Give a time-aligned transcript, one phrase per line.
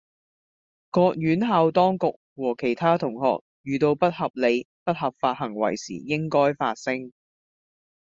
[0.89, 7.11] 各院校當局和其他同學遇到不合理、不合法行為時應該發聲